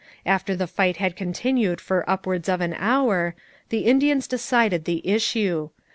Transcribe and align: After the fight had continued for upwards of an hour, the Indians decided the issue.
After 0.25 0.55
the 0.55 0.65
fight 0.65 0.97
had 0.97 1.15
continued 1.15 1.79
for 1.79 2.09
upwards 2.09 2.49
of 2.49 2.59
an 2.59 2.73
hour, 2.73 3.35
the 3.69 3.85
Indians 3.85 4.25
decided 4.27 4.85
the 4.85 5.07
issue. 5.07 5.69